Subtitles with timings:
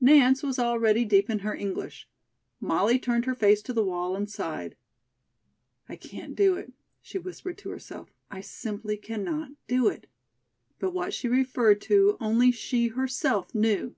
[0.00, 2.08] Nance was already deep in her English.
[2.60, 4.74] Molly turned her face to the wall and sighed.
[5.86, 10.06] "I can't do it," she whispered to herself; "I simply cannot do it."
[10.78, 13.94] But what she referred to only she herself knew.